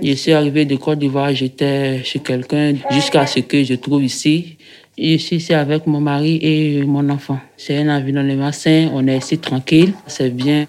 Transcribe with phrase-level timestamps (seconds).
[0.00, 4.56] Je suis arrivé de Côte d'Ivoire, j'étais chez quelqu'un jusqu'à ce que je trouve ici.
[4.96, 7.38] Je suis ici avec mon mari et mon enfant.
[7.58, 10.66] C'est un environnement sain, on est ici tranquille, c'est bien.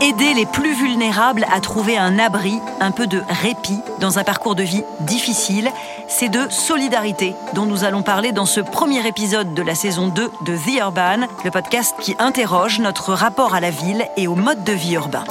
[0.00, 4.54] Aider les plus vulnérables à trouver un abri, un peu de répit dans un parcours
[4.54, 5.68] de vie difficile,
[6.08, 10.22] c'est de solidarité dont nous allons parler dans ce premier épisode de la saison 2
[10.46, 14.64] de The Urban, le podcast qui interroge notre rapport à la ville et au mode
[14.64, 15.24] de vie urbain.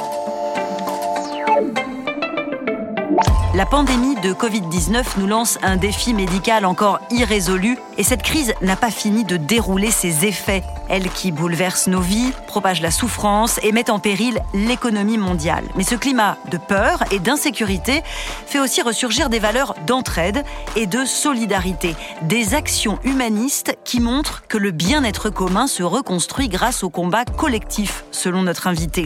[3.57, 8.75] La pandémie de Covid-19 nous lance un défi médical encore irrésolu et cette crise n'a
[8.75, 13.71] pas fini de dérouler ses effets elle qui bouleverse nos vies, propage la souffrance et
[13.71, 15.63] met en péril l'économie mondiale.
[15.75, 18.01] Mais ce climat de peur et d'insécurité
[18.45, 20.43] fait aussi ressurgir des valeurs d'entraide
[20.75, 26.83] et de solidarité, des actions humanistes qui montrent que le bien-être commun se reconstruit grâce
[26.83, 29.05] au combat collectif, selon notre invité.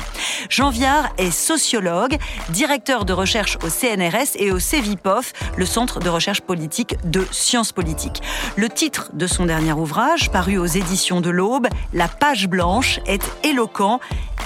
[0.50, 2.18] Jean Viard est sociologue,
[2.50, 7.72] directeur de recherche au CNRS et au CEVIPOF, le Centre de recherche politique de sciences
[7.72, 8.22] politiques.
[8.56, 13.24] Le titre de son dernier ouvrage, paru aux éditions de l'Aube, la page blanche est
[13.44, 14.00] éloquent.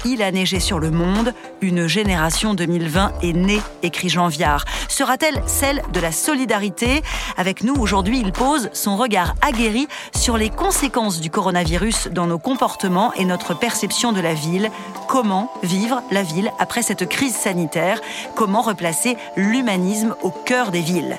[0.07, 4.63] Il a neigé sur le monde, une génération 2020 est née, écrit Jean Viard.
[4.87, 7.01] Sera-t-elle celle de la solidarité?
[7.37, 12.37] Avec nous aujourd'hui, il pose son regard aguerri sur les conséquences du coronavirus dans nos
[12.37, 14.69] comportements et notre perception de la ville.
[15.07, 17.99] Comment vivre la ville après cette crise sanitaire?
[18.35, 21.17] Comment replacer l'humanisme au cœur des villes?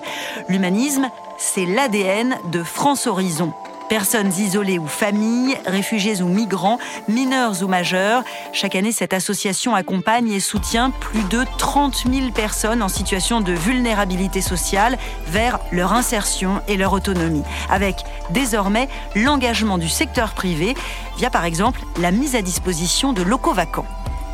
[0.48, 3.52] L'humanisme, c'est l'ADN de France Horizon.
[3.88, 8.24] Personnes isolées ou familles, réfugiés ou migrants, mineurs ou majeurs.
[8.52, 13.52] Chaque année, cette association accompagne et soutient plus de 30 000 personnes en situation de
[13.52, 17.44] vulnérabilité sociale vers leur insertion et leur autonomie.
[17.70, 17.96] Avec
[18.30, 20.74] désormais l'engagement du secteur privé
[21.16, 23.86] via par exemple la mise à disposition de locaux vacants.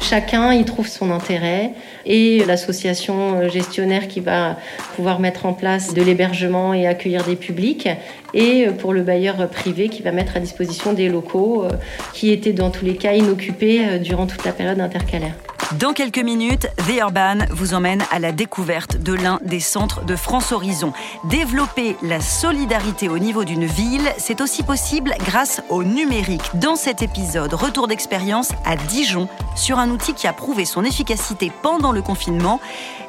[0.03, 4.57] Chacun y trouve son intérêt et l'association gestionnaire qui va
[4.97, 7.89] pouvoir mettre en place de l'hébergement et accueillir des publics
[8.35, 11.71] et pour le bailleur privé qui va mettre à disposition des locaux euh,
[12.13, 15.35] qui étaient dans tous les cas inoccupés euh, durant toute la période intercalaire.
[15.79, 20.17] Dans quelques minutes, The Urban vous emmène à la découverte de l'un des centres de
[20.17, 20.93] France Horizon.
[21.25, 26.43] Développer la solidarité au niveau d'une ville, c'est aussi possible grâce au numérique.
[26.55, 31.51] Dans cet épisode, retour d'expérience à Dijon sur un outil qui a prouvé son efficacité
[31.63, 32.61] pendant le confinement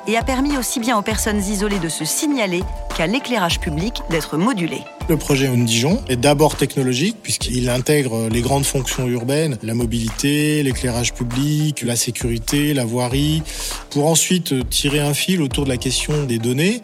[0.07, 2.63] et a permis aussi bien aux personnes isolées de se signaler
[2.95, 4.81] qu'à l'éclairage public d'être modulé.
[5.09, 10.63] Le projet On Dijon est d'abord technologique puisqu'il intègre les grandes fonctions urbaines, la mobilité,
[10.63, 13.43] l'éclairage public, la sécurité, la voirie,
[13.89, 16.81] pour ensuite tirer un fil autour de la question des données,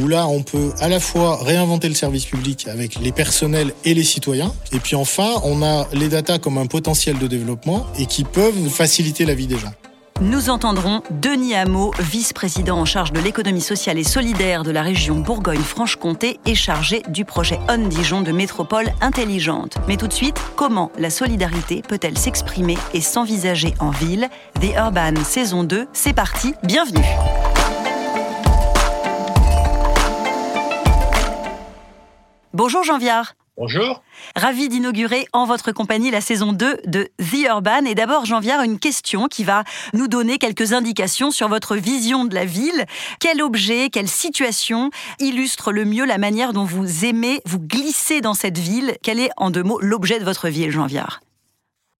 [0.00, 3.92] où là on peut à la fois réinventer le service public avec les personnels et
[3.92, 8.06] les citoyens, et puis enfin on a les datas comme un potentiel de développement et
[8.06, 9.72] qui peuvent faciliter la vie des gens.
[10.20, 15.20] Nous entendrons Denis Hameau, vice-président en charge de l'économie sociale et solidaire de la région
[15.20, 19.76] Bourgogne-Franche-Comté et chargé du projet On Dijon de métropole intelligente.
[19.86, 24.28] Mais tout de suite, comment la solidarité peut-elle s'exprimer et s'envisager en ville?
[24.60, 27.06] The Urban saison 2, c'est parti, bienvenue.
[32.52, 33.34] Bonjour Jean Viard.
[33.58, 34.04] Bonjour.
[34.36, 37.86] Ravi d'inaugurer en votre compagnie la saison 2 de The Urban.
[37.86, 39.64] Et d'abord, Jean Viard, une question qui va
[39.94, 42.86] nous donner quelques indications sur votre vision de la ville.
[43.18, 48.34] Quel objet, quelle situation illustre le mieux la manière dont vous aimez vous glisser dans
[48.34, 48.96] cette ville?
[49.02, 51.20] Quel est, en deux mots, l'objet de votre ville, Jean Viard?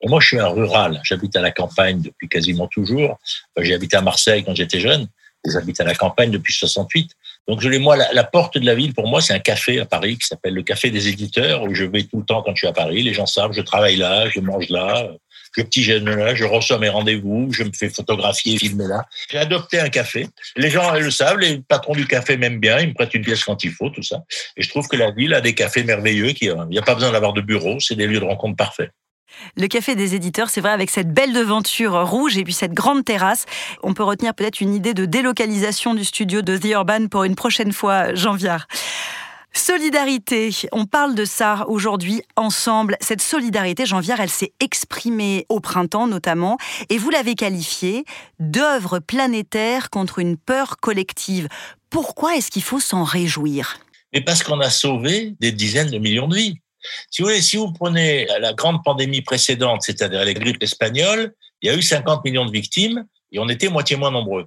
[0.04, 1.00] Moi, je suis un rural.
[1.02, 3.18] J'habite à la campagne depuis quasiment toujours.
[3.56, 5.08] J'ai habité à Marseille quand j'étais jeune.
[5.44, 7.16] J'habite à la campagne depuis 68.
[7.48, 10.18] Donc, je moi, la, porte de la ville, pour moi, c'est un café à Paris
[10.18, 12.66] qui s'appelle le Café des Éditeurs, où je vais tout le temps quand je suis
[12.66, 13.02] à Paris.
[13.02, 15.08] Les gens savent, je travaille là, je mange là,
[15.56, 19.06] je petit jeune là, je reçois mes rendez-vous, je me fais photographier, filmer là.
[19.30, 20.28] J'ai adopté un café.
[20.56, 23.44] Les gens le savent, les patrons du café m'aiment bien, ils me prêtent une pièce
[23.44, 24.22] quand il faut, tout ça.
[24.56, 26.32] Et je trouve que la ville a des cafés merveilleux.
[26.32, 28.90] Qui, il n'y a pas besoin d'avoir de bureau, c'est des lieux de rencontre parfaits.
[29.56, 33.04] Le café des éditeurs, c'est vrai, avec cette belle devanture rouge et puis cette grande
[33.04, 33.46] terrasse,
[33.82, 37.34] on peut retenir peut-être une idée de délocalisation du studio de The Urban pour une
[37.34, 38.66] prochaine fois, Jean Viard.
[39.52, 42.96] Solidarité, on parle de ça aujourd'hui ensemble.
[43.00, 46.58] Cette solidarité, Jean Viard, elle s'est exprimée au printemps notamment,
[46.90, 48.04] et vous l'avez qualifiée
[48.38, 51.48] d'œuvre planétaire contre une peur collective.
[51.90, 53.78] Pourquoi est-ce qu'il faut s'en réjouir?
[54.12, 56.60] Mais parce qu'on a sauvé des dizaines de millions de vies.
[57.10, 61.68] Si vous voulez, si vous prenez la grande pandémie précédente, c'est-à-dire la grippe espagnole, il
[61.68, 64.46] y a eu 50 millions de victimes et on était moitié moins nombreux.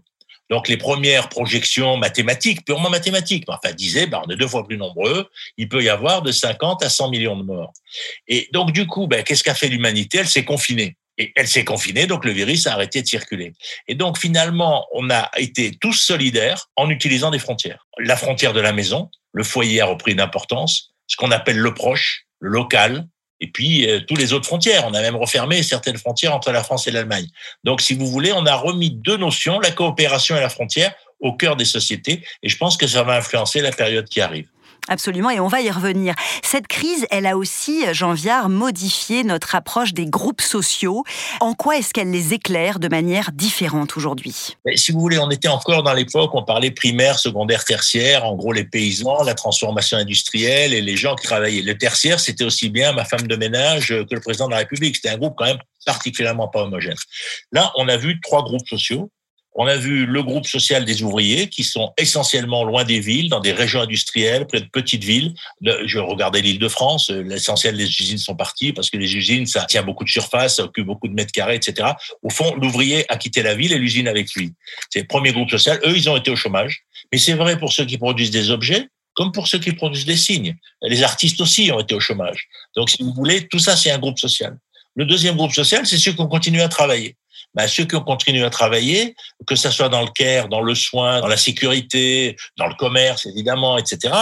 [0.52, 3.46] Donc les premières projections mathématiques, purement mathématiques,
[3.76, 6.90] disaient, ben, on est deux fois plus nombreux, il peut y avoir de 50 à
[6.90, 7.72] 100 millions de morts.
[8.28, 10.18] Et donc du coup, ben, qu'est-ce qu'a fait l'humanité?
[10.20, 10.98] Elle s'est confinée.
[11.18, 13.54] Et elle s'est confinée, donc le virus a arrêté de circuler.
[13.88, 17.88] Et donc finalement, on a été tous solidaires en utilisant des frontières.
[18.00, 21.74] La frontière de la maison, le foyer a repris une importance, ce qu'on appelle le
[21.74, 23.06] proche, le local,
[23.42, 24.86] et puis euh, tous les autres frontières.
[24.88, 27.28] On a même refermé certaines frontières entre la France et l'Allemagne.
[27.66, 31.34] Donc, si vous voulez, on a remis deux notions, la coopération et la frontière, au
[31.34, 34.48] cœur des sociétés, et je pense que ça va influencer la période qui arrive.
[34.88, 36.16] Absolument, et on va y revenir.
[36.44, 41.04] Cette crise, elle a aussi, Jean Viard, modifié notre approche des groupes sociaux.
[41.40, 44.58] En quoi est-ce qu'elle les éclaire de manière différente aujourd'hui?
[44.76, 48.54] Si vous voulez, on était encore dans l'époque, on parlait primaire, secondaire, tertiaire, en gros
[48.54, 51.62] les paysans, la transformation industrielle et les gens qui travaillaient.
[51.62, 54.96] Le tertiaire, c'était aussi bien ma femme de ménage que le président de la République.
[54.96, 56.98] C'était un groupe quand même particulièrement pas homogène.
[57.52, 59.10] Là, on a vu trois groupes sociaux
[59.54, 63.42] on a vu le groupe social des ouvriers qui sont essentiellement loin des villes, dans
[63.42, 65.34] des régions industrielles, près de petites villes.
[65.62, 69.66] Je regardais l'île de France, l'essentiel des usines sont partis parce que les usines, ça
[69.66, 71.90] tient beaucoup de surface, ça occupe beaucoup de mètres carrés, etc.
[72.22, 74.54] Au fond, l'ouvrier a quitté la ville et l'usine avec lui.
[74.90, 75.80] C'est le premier groupe social.
[75.86, 76.84] Eux, ils ont été au chômage.
[77.12, 80.16] Mais c'est vrai pour ceux qui produisent des objets, comme pour ceux qui produisent des
[80.16, 80.56] signes.
[80.82, 82.48] Les artistes aussi ont été au chômage.
[82.76, 84.58] Donc, si vous voulez, tout ça, c'est un groupe social.
[84.96, 87.16] Le deuxième groupe social, c'est ceux qui ont continué à travailler
[87.54, 89.16] bah, ceux qui ont continué à travailler,
[89.46, 93.26] que ce soit dans le care, dans le soin, dans la sécurité, dans le commerce,
[93.26, 94.14] évidemment, etc.,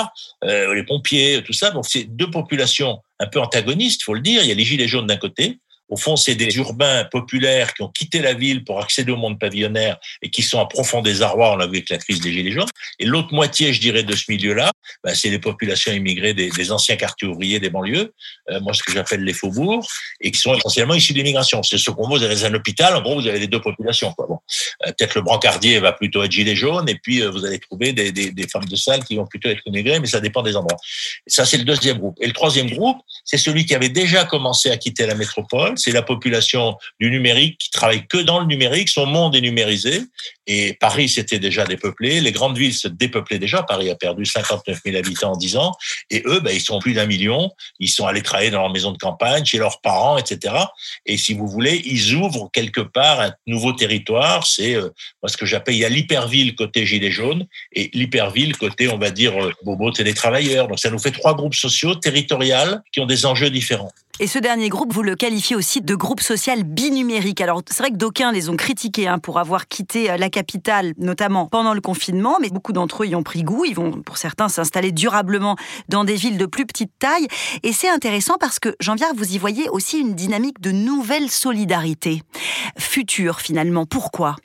[0.44, 4.42] euh, les pompiers, tout ça, donc c'est deux populations un peu antagonistes, faut le dire.
[4.44, 7.82] Il y a les gilets jaunes d'un côté au fond, c'est des urbains populaires qui
[7.82, 11.54] ont quitté la ville pour accéder au monde pavillonnaire et qui sont à profond désarroi,
[11.54, 12.70] on l'a vu avec la crise des Gilets jaunes.
[13.00, 14.72] Et l'autre moitié, je dirais, de ce milieu-là,
[15.04, 18.14] bah, c'est les populations immigrées des, anciens quartiers ouvriers des banlieues,
[18.52, 19.86] euh, moi ce que j'appelle les faubourgs,
[20.22, 21.64] et qui sont essentiellement issus d'immigration.
[21.64, 24.14] C'est ce qu'on voit, vous avez un hôpital, en gros, vous avez les deux populations.
[24.14, 24.28] Quoi.
[24.28, 24.40] Bon.
[24.86, 27.94] Euh, peut-être le brancardier va plutôt être gilet jaune, et puis euh, vous allez trouver
[27.94, 30.56] des, des, des, femmes de salle qui vont plutôt être immigrées, mais ça dépend des
[30.56, 30.78] endroits.
[31.26, 32.18] Ça, c'est le deuxième groupe.
[32.22, 35.92] Et le troisième groupe, c'est celui qui avait déjà commencé à quitter la métropole, c'est
[35.92, 40.02] la population du numérique qui travaille que dans le numérique, son monde est numérisé,
[40.48, 44.80] et Paris s'était déjà dépeuplé, les grandes villes se dépeuplaient déjà, Paris a perdu 59
[44.84, 45.76] 000 habitants en 10 ans,
[46.10, 48.92] et eux, ben, ils sont plus d'un million, ils sont allés travailler dans leur maison
[48.92, 50.56] de campagne, chez leurs parents, etc.
[51.06, 54.90] Et si vous voulez, ils ouvrent quelque part un nouveau territoire, c'est euh,
[55.26, 59.12] ce que j'appelle, il y a l'hyperville côté Gilets jaunes, et l'hyperville côté, on va
[59.12, 60.68] dire, euh, Bobo télétravailleurs.
[60.68, 63.92] Donc ça nous fait trois groupes sociaux territoriaux qui ont des enjeux différents.
[64.22, 67.40] Et ce dernier groupe, vous le qualifiez aussi de groupe social binumérique.
[67.40, 70.94] Alors, c'est vrai que d'aucuns les ont critiqués hein, pour avoir quitté euh, la capitale,
[70.98, 73.64] notamment pendant le confinement, mais beaucoup d'entre eux y ont pris goût.
[73.64, 75.56] Ils vont, pour certains, s'installer durablement
[75.88, 77.28] dans des villes de plus petite taille.
[77.64, 82.22] Et c'est intéressant parce que, Jean-Pierre, vous y voyez aussi une dynamique de nouvelle solidarité
[82.78, 83.86] future, finalement.
[83.86, 84.36] Pourquoi?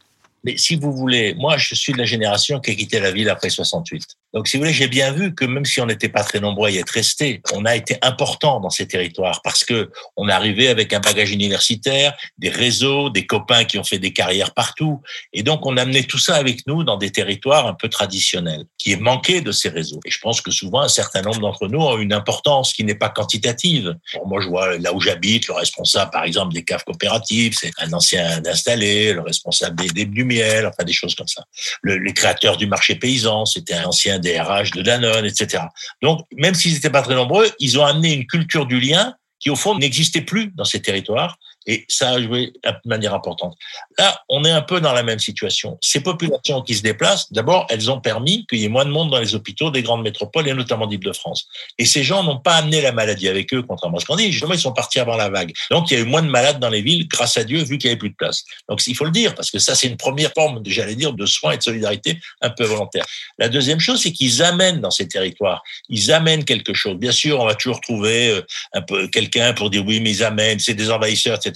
[0.45, 3.29] Mais si vous voulez, moi, je suis de la génération qui a quitté la ville
[3.29, 4.17] après 68.
[4.35, 6.69] Donc, si vous voulez, j'ai bien vu que même si on n'était pas très nombreux
[6.69, 10.69] à y être restés, on a été important dans ces territoires parce que on arrivé
[10.69, 15.01] avec un bagage universitaire, des réseaux, des copains qui ont fait des carrières partout.
[15.33, 18.65] Et donc, on a amené tout ça avec nous dans des territoires un peu traditionnels,
[18.79, 20.01] qui est manqué de ces réseaux.
[20.05, 22.95] Et je pense que souvent, un certain nombre d'entre nous ont une importance qui n'est
[22.95, 23.95] pas quantitative.
[24.27, 27.93] moi, je vois là où j'habite, le responsable, par exemple, des caves coopératives, c'est un
[27.93, 31.45] ancien installé, le responsable des, des du miel, enfin des choses comme ça.
[31.83, 35.65] Le, les créateurs du marché paysan, c'était un ancien des RH de Danone, etc.
[36.03, 39.51] Donc, même s'ils n'étaient pas très nombreux, ils ont amené une culture du lien qui,
[39.51, 43.57] au fond, n'existait plus dans ces territoires et ça a joué de manière importante.
[43.99, 45.79] Là, on est un peu dans la même situation.
[45.81, 49.11] Ces populations qui se déplacent, d'abord, elles ont permis qu'il y ait moins de monde
[49.11, 51.49] dans les hôpitaux des grandes métropoles et notamment d'Île-de-France.
[51.79, 54.31] Et ces gens n'ont pas amené la maladie avec eux, contrairement à ce qu'on dit.
[54.33, 55.53] Justement, ils sont partis avant la vague.
[55.71, 57.79] Donc, il y a eu moins de malades dans les villes, grâce à Dieu, vu
[57.79, 58.45] qu'il n'y avait plus de place.
[58.69, 61.27] Donc, il faut le dire, parce que ça, c'est une première forme, j'allais dire, de
[61.27, 63.05] soins et de solidarité un peu volontaire.
[63.39, 66.97] La deuxième chose, c'est qu'ils amènent dans ces territoires, ils amènent quelque chose.
[66.97, 68.43] Bien sûr, on va toujours trouver euh,
[68.73, 71.54] un peu quelqu'un pour dire oui, mais ils amènent, c'est des envahisseurs, etc.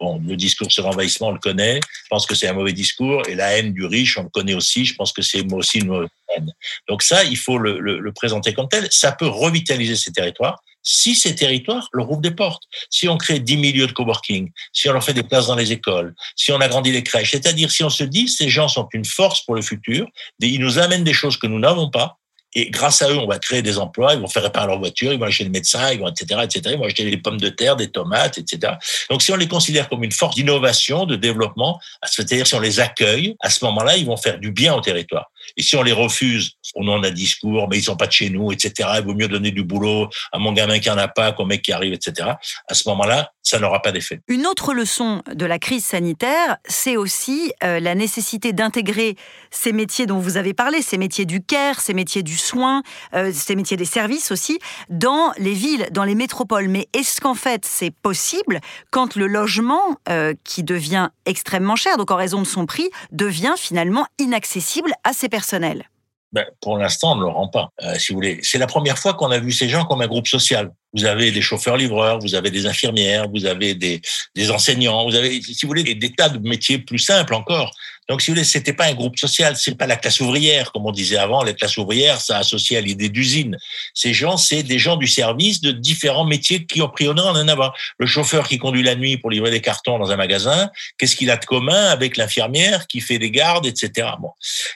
[0.00, 1.80] Bon, le discours sur l'envahissement, on le connaît.
[1.82, 3.22] Je pense que c'est un mauvais discours.
[3.28, 4.84] Et la haine du riche, on le connaît aussi.
[4.84, 6.52] Je pense que c'est aussi une mauvaise haine.
[6.88, 8.88] Donc ça, il faut le, le, le présenter comme tel.
[8.90, 12.62] Ça peut revitaliser ces territoires si ces territoires leur ouvrent des portes.
[12.88, 15.72] Si on crée 10 milieux de coworking, si on leur fait des places dans les
[15.72, 19.04] écoles, si on agrandit les crèches, c'est-à-dire si on se dit ces gens sont une
[19.04, 20.08] force pour le futur,
[20.40, 22.17] ils nous amènent des choses que nous n'avons pas,
[22.54, 25.12] et grâce à eux, on va créer des emplois, ils vont faire réparer leur voiture,
[25.12, 27.50] ils vont acheter des médecins, ils vont, etc., etc., ils vont acheter des pommes de
[27.50, 28.74] terre, des tomates, etc.
[29.10, 32.80] Donc, si on les considère comme une force d'innovation, de développement, c'est-à-dire si on les
[32.80, 35.30] accueille, à ce moment-là, ils vont faire du bien au territoire.
[35.56, 38.30] Et si on les refuse, on en a discours, mais ils sont pas de chez
[38.30, 38.88] nous, etc.
[38.96, 41.62] Il vaut mieux donner du boulot à mon gamin qui en a pas qu'au mec
[41.62, 42.30] qui arrive, etc.
[42.68, 44.20] À ce moment-là, ça n'aura pas d'effet.
[44.28, 49.16] Une autre leçon de la crise sanitaire, c'est aussi euh, la nécessité d'intégrer
[49.50, 52.82] ces métiers dont vous avez parlé, ces métiers du care, ces métiers du soin,
[53.14, 54.58] euh, ces métiers des services aussi,
[54.90, 56.68] dans les villes, dans les métropoles.
[56.68, 62.10] Mais est-ce qu'en fait c'est possible quand le logement, euh, qui devient extrêmement cher, donc
[62.10, 65.84] en raison de son prix, devient finalement inaccessible à ces personnels
[66.30, 68.40] ben, pour l'instant, on ne le rend pas, si vous voulez.
[68.42, 70.74] C'est la première fois qu'on a vu ces gens comme un groupe social.
[70.94, 74.00] Vous avez des chauffeurs-livreurs, vous avez des infirmières, vous avez des,
[74.34, 77.70] des enseignants, vous avez, si vous voulez, des, tas de métiers plus simples encore.
[78.08, 80.86] Donc, si vous voulez, c'était pas un groupe social, c'est pas la classe ouvrière, comme
[80.86, 81.42] on disait avant.
[81.42, 83.58] La classe ouvrière, ça associé à l'idée d'usine.
[83.92, 87.36] Ces gens, c'est des gens du service de différents métiers qui ont pris honneur en
[87.36, 87.70] un avant.
[87.98, 91.30] Le chauffeur qui conduit la nuit pour livrer des cartons dans un magasin, qu'est-ce qu'il
[91.30, 94.08] a de commun avec l'infirmière qui fait des gardes, etc.
[94.20, 94.30] Bon,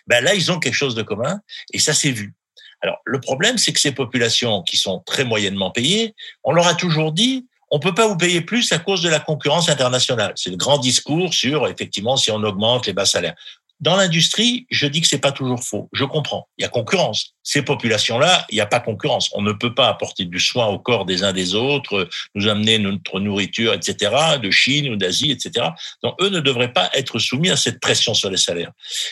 [0.06, 1.40] ben là, ils ont quelque chose de commun,
[1.72, 2.34] et ça s'est vu.
[2.82, 6.74] Alors, le problème, c'est que ces populations qui sont très moyennement payées, on leur a
[6.74, 10.32] toujours dit, on peut pas vous payer plus à cause de la concurrence internationale.
[10.36, 13.34] C'est le grand discours sur, effectivement, si on augmente les bas salaires.
[13.80, 15.88] Dans l'industrie, je dis que c'est pas toujours faux.
[15.92, 16.46] Je comprends.
[16.56, 17.34] Il y a concurrence.
[17.42, 19.28] Ces populations-là, il n'y a pas concurrence.
[19.32, 22.78] On ne peut pas apporter du soin au corps des uns des autres, nous amener
[22.78, 25.66] notre nourriture, etc., de Chine ou d'Asie, etc.
[26.04, 28.70] Donc, eux ne devraient pas être soumis à cette pression sur les salaires,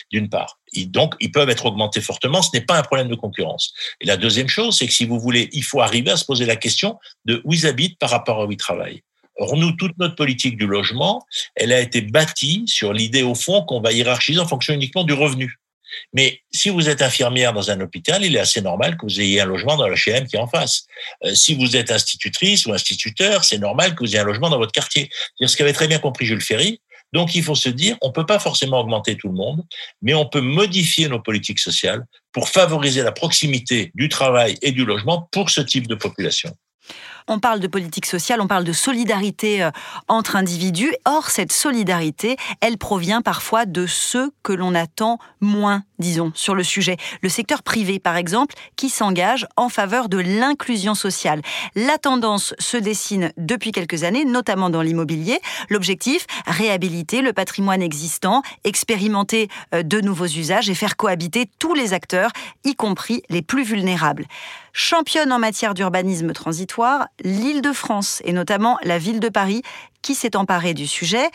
[0.09, 0.57] d'une part.
[0.85, 2.41] Donc, ils peuvent être augmentés fortement.
[2.41, 3.73] Ce n'est pas un problème de concurrence.
[3.99, 6.45] Et la deuxième chose, c'est que si vous voulez, il faut arriver à se poser
[6.45, 9.01] la question de où ils habitent par rapport à où ils travaillent.
[9.37, 11.25] Or, nous, toute notre politique du logement,
[11.55, 15.13] elle a été bâtie sur l'idée, au fond, qu'on va hiérarchiser en fonction uniquement du
[15.13, 15.57] revenu.
[16.13, 19.41] Mais si vous êtes infirmière dans un hôpital, il est assez normal que vous ayez
[19.41, 20.85] un logement dans la HM qui est en face.
[21.25, 24.57] Euh, si vous êtes institutrice ou instituteur, c'est normal que vous ayez un logement dans
[24.57, 25.09] votre quartier.
[25.39, 26.81] C'est ce qu'avait très bien compris Jules Ferry.
[27.13, 29.63] Donc, il faut se dire, on peut pas forcément augmenter tout le monde,
[30.01, 34.85] mais on peut modifier nos politiques sociales pour favoriser la proximité du travail et du
[34.85, 36.55] logement pour ce type de population.
[37.27, 39.71] On parle de politique sociale, on parle de solidarité euh,
[40.07, 40.93] entre individus.
[41.05, 46.63] Or, cette solidarité, elle provient parfois de ceux que l'on attend moins, disons, sur le
[46.63, 46.97] sujet.
[47.21, 51.41] Le secteur privé, par exemple, qui s'engage en faveur de l'inclusion sociale.
[51.75, 55.39] La tendance se dessine depuis quelques années, notamment dans l'immobilier.
[55.69, 61.93] L'objectif, réhabiliter le patrimoine existant, expérimenter euh, de nouveaux usages et faire cohabiter tous les
[61.93, 62.31] acteurs,
[62.63, 64.25] y compris les plus vulnérables.
[64.73, 69.61] Championne en matière d'urbanisme transitoire, l'Île-de-France et notamment la ville de Paris
[70.01, 71.29] qui s'est emparée du sujet.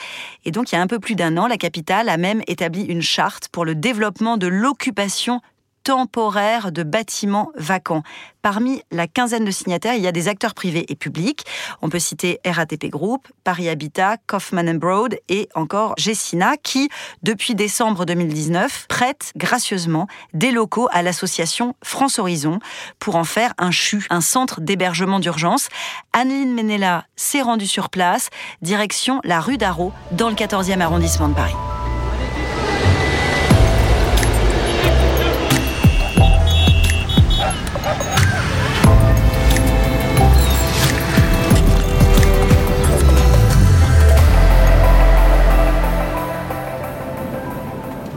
[0.44, 2.84] Et donc, il y a un peu plus d'un an, la capitale a même établi
[2.84, 5.40] une charte pour le développement de l'occupation
[5.86, 8.02] temporaire de bâtiments vacants.
[8.42, 11.44] Parmi la quinzaine de signataires, il y a des acteurs privés et publics.
[11.80, 16.88] On peut citer RATP Group, Paris Habitat, Kaufman Broad et encore Gessina qui,
[17.22, 22.58] depuis décembre 2019, prête gracieusement des locaux à l'association France Horizon
[22.98, 25.68] pour en faire un CHU, un centre d'hébergement d'urgence.
[26.12, 31.34] Anneline Menella s'est rendue sur place, direction la rue d'Arrault, dans le 14e arrondissement de
[31.34, 31.54] Paris.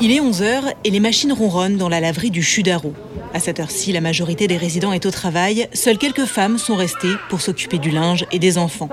[0.01, 2.93] Il est 11h et les machines ronronnent dans la laverie du Chudaro.
[3.33, 5.67] À cette heure-ci, la majorité des résidents est au travail.
[5.73, 8.87] Seules quelques femmes sont restées pour s'occuper du linge et des enfants.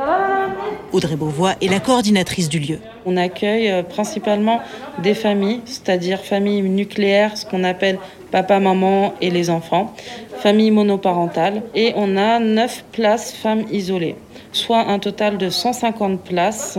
[0.93, 2.79] Audrey Beauvois est la coordinatrice du lieu.
[3.05, 4.61] On accueille euh, principalement
[5.01, 7.99] des familles, c'est-à-dire familles nucléaires, ce qu'on appelle
[8.33, 9.95] papa, maman et les enfants,
[10.39, 11.63] familles monoparentales.
[11.77, 14.17] Et on a 9 places femmes isolées,
[14.51, 16.79] soit un total de 150 places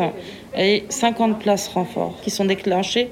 [0.58, 3.10] et 50 places renforts qui sont déclenchées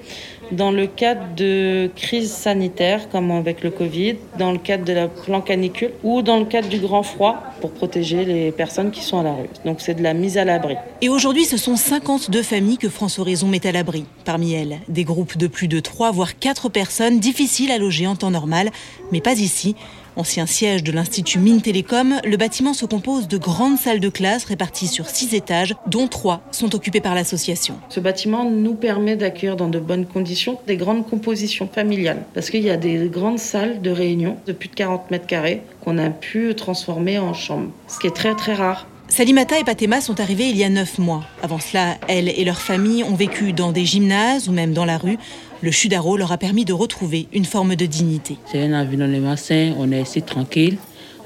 [0.52, 5.08] dans le cadre de crises sanitaires comme avec le Covid, dans le cadre de la
[5.08, 9.20] plan canicule ou dans le cadre du grand froid pour protéger les personnes qui sont
[9.20, 9.50] à la rue.
[9.66, 10.76] Donc c'est de la mise à l'abri.
[11.02, 14.06] Et aujourd'hui, ce sont 52 familles que France Horizon met à l'abri.
[14.24, 18.16] Parmi elles, des groupes de plus de 3 voire 4 personnes difficiles à loger en
[18.16, 18.70] temps normal,
[19.12, 19.76] mais pas ici.
[20.18, 24.46] Ancien siège de l'Institut Mines Télécom, le bâtiment se compose de grandes salles de classe
[24.46, 27.76] réparties sur six étages, dont trois sont occupées par l'association.
[27.90, 32.62] Ce bâtiment nous permet d'accueillir dans de bonnes conditions des grandes compositions familiales, parce qu'il
[32.62, 36.10] y a des grandes salles de réunion de plus de 40 mètres carrés qu'on a
[36.10, 38.88] pu transformer en chambres, ce qui est très très rare.
[39.08, 41.24] Salimata et Patema sont arrivés il y a neuf mois.
[41.44, 44.98] Avant cela, elles et leurs familles ont vécu dans des gymnases ou même dans la
[44.98, 45.18] rue.
[45.66, 48.38] Le Chudaro leur a permis de retrouver une forme de dignité.
[48.46, 50.78] C'est un environnement sain, on est ici tranquille.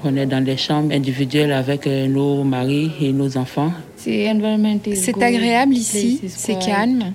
[0.02, 3.70] On est dans des chambres individuelles avec euh, nos maris et nos enfants.
[4.02, 7.12] C'est agréable ici, c'est calme.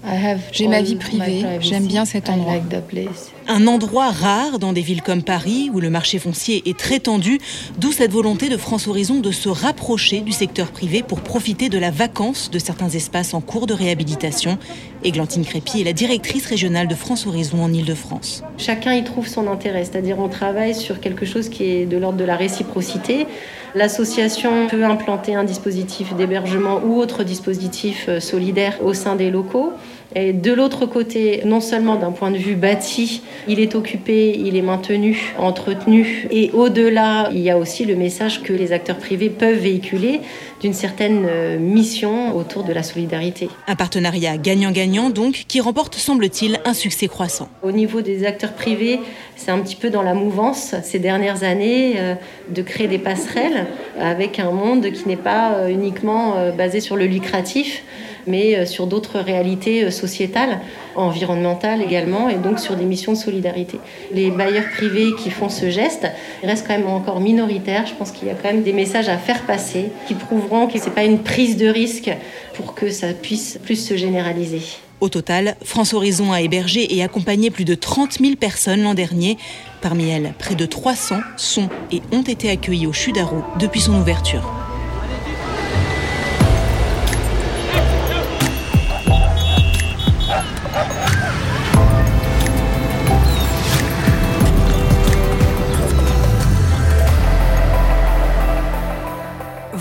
[0.52, 2.56] J'ai ma vie privée, j'aime bien cet endroit.
[3.48, 7.40] Un endroit rare dans des villes comme Paris où le marché foncier est très tendu,
[7.78, 11.78] d'où cette volonté de France Horizon de se rapprocher du secteur privé pour profiter de
[11.78, 14.58] la vacance de certains espaces en cours de réhabilitation.
[15.04, 18.44] Églantine Crépy est la directrice régionale de France Horizon en Ile-de-France.
[18.58, 22.18] Chacun y trouve son intérêt, c'est-à-dire on travaille sur quelque chose qui est de l'ordre
[22.18, 23.28] de la réciprocité.
[23.76, 29.74] L'association peut implanter un dispositif d'hébergement ou autre dispositif euh, solidaire au sein des locaux.
[30.14, 34.56] Et de l'autre côté, non seulement d'un point de vue bâti, il est occupé, il
[34.56, 36.28] est maintenu, entretenu.
[36.32, 40.22] Et au-delà, il y a aussi le message que les acteurs privés peuvent véhiculer
[40.62, 43.50] d'une certaine euh, mission autour de la solidarité.
[43.68, 47.50] Un partenariat gagnant-gagnant donc qui remporte, semble-t-il, un succès croissant.
[47.62, 49.00] Au niveau des acteurs privés,
[49.36, 52.16] c'est un petit peu dans la mouvance ces dernières années euh,
[52.50, 53.68] de créer des passerelles
[54.00, 57.84] avec un monde qui n'est pas euh, uniquement basé sur le lucratif
[58.28, 60.60] mais euh, sur d'autres réalités euh, sociétales,
[60.96, 63.80] environnementales également, et donc sur des missions de solidarité.
[64.12, 66.08] Les bailleurs privés qui font ce geste
[66.44, 67.86] restent quand même encore minoritaires.
[67.86, 70.80] Je pense qu'il y a quand même des messages à faire passer qui prouveront que
[70.80, 72.12] ce n'est pas une prise de risque
[72.54, 74.62] pour que ça puisse plus se généraliser.
[75.02, 79.38] Au total, France Horizon a hébergé et accompagné plus de 30 000 personnes l'an dernier.
[79.82, 84.65] Parmi elles, près de 300 sont et ont été accueillis au Chudaro depuis son ouverture.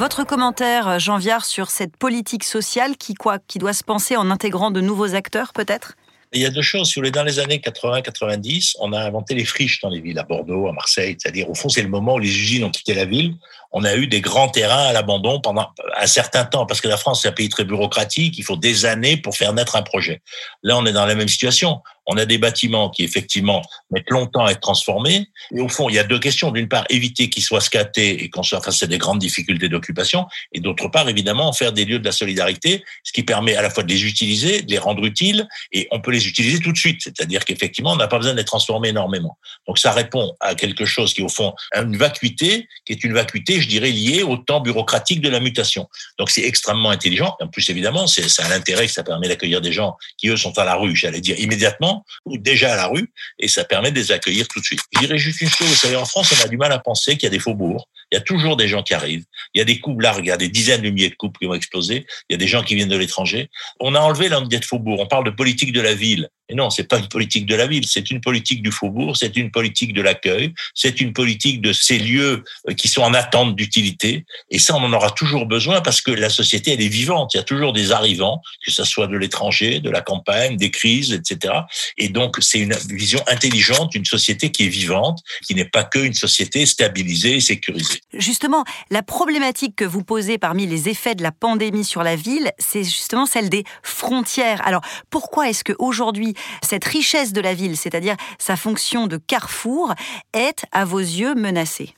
[0.05, 3.15] Votre commentaire, Jean Viard, sur cette politique sociale qui,
[3.49, 5.95] qui doit se penser en intégrant de nouveaux acteurs, peut-être?
[6.35, 6.89] Il y a deux choses.
[6.89, 10.25] Vous voulez, dans les années 80-90, on a inventé les friches dans les villes, à
[10.25, 11.17] Bordeaux, à Marseille.
[11.19, 13.37] C'est-à-dire, au fond, c'est le moment où les usines ont quitté la ville.
[13.77, 16.97] On a eu des grands terrains à l'abandon pendant un certain temps, parce que la
[16.97, 18.39] France, c'est un pays très bureaucratique.
[18.39, 20.23] Il faut des années pour faire naître un projet.
[20.63, 24.45] Là, on est dans la même situation on a des bâtiments qui effectivement mettent longtemps
[24.45, 25.27] à être transformés.
[25.55, 26.51] Et au fond, il y a deux questions.
[26.51, 30.27] D'une part, éviter qu'ils soient scatés et qu'on soit face à des grandes difficultés d'occupation.
[30.53, 33.71] Et d'autre part, évidemment, faire des lieux de la solidarité, ce qui permet à la
[33.71, 36.77] fois de les utiliser, de les rendre utiles, et on peut les utiliser tout de
[36.77, 37.01] suite.
[37.03, 39.39] C'est-à-dire qu'effectivement, on n'a pas besoin de les transformer énormément.
[39.67, 43.15] Donc ça répond à quelque chose qui, au fond, a une vacuité, qui est une
[43.15, 45.89] vacuité, je dirais, liée au temps bureaucratique de la mutation.
[46.19, 47.37] Donc c'est extrêmement intelligent.
[47.41, 50.57] En plus, évidemment, c'est un intérêt que ça permet d'accueillir des gens qui, eux, sont
[50.59, 53.97] à la rue, j'allais dire, immédiatement ou déjà à la rue, et ça permet de
[53.97, 54.81] les accueillir tout de suite.
[54.93, 57.17] Je dirais juste une chose, vous savez, en France, on a du mal à penser
[57.17, 59.63] qu'il y a des faubourgs, il y a toujours des gens qui arrivent, il y
[59.63, 61.55] a des couples largues, il y a des dizaines de milliers de couples qui vont
[61.55, 63.51] exploser, il y a des gens qui viennent de l'étranger.
[63.81, 66.29] On a enlevé l'idée de faubourg, on parle de politique de la ville.
[66.49, 69.37] Et non, c'est pas une politique de la ville, c'est une politique du faubourg, c'est
[69.37, 73.57] une politique de l'accueil, c'est une politique de ces lieux euh, qui sont en attente
[73.57, 74.27] d'utilité.
[74.51, 77.33] Et ça, on en aura toujours besoin parce que la société, elle est vivante.
[77.33, 80.71] Il y a toujours des arrivants, que ce soit de l'étranger, de la campagne, des
[80.71, 81.55] crises, etc.
[81.97, 86.15] Et donc, c'est une vision intelligente d'une société qui est vivante, qui n'est pas qu'une
[86.15, 88.01] société stabilisée et sécurisée.
[88.13, 92.53] Justement, la problématique que vous posez parmi les effets de la pandémie sur la ville,
[92.59, 94.61] c'est justement celle des frontières.
[94.67, 99.95] Alors, pourquoi est-ce qu'aujourd'hui, cette richesse de la ville, c'est-à-dire sa fonction de carrefour,
[100.33, 101.95] est à vos yeux menacée?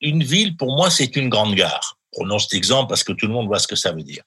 [0.00, 3.32] Une ville, pour moi, c'est une grande gare prenons cet exemple parce que tout le
[3.32, 4.22] monde voit ce que ça veut dire.